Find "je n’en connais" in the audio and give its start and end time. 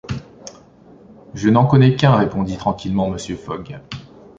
1.35-1.95